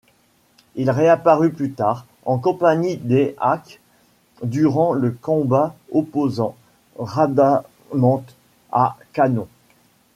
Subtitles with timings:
[0.75, 3.79] Il réapparut plus tard, en compagnie d’Éaque,
[4.41, 6.55] durant le combat opposant
[6.97, 8.33] Rhadamanthe
[8.71, 9.47] à Kanon.